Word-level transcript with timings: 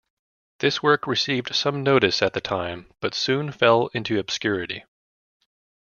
This 0.61 0.81
work 0.81 1.05
received 1.05 1.53
some 1.53 1.83
notice 1.83 2.23
at 2.23 2.33
the 2.33 2.41
time, 2.41 2.87
but 3.01 3.13
soon 3.13 3.51
fell 3.51 3.91
into 3.93 4.17
obscurity. 4.17 4.83